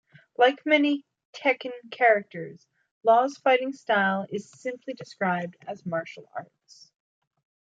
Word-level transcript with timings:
Like 0.35 0.65
many 0.65 1.05
"Tekken" 1.31 1.73
characters, 1.91 2.65
Law's 3.03 3.37
fighting 3.37 3.71
style 3.71 4.25
is 4.31 4.49
simply 4.49 4.95
described 4.95 5.57
as 5.67 5.85
"Martial 5.85 6.27
Arts". 6.35 6.91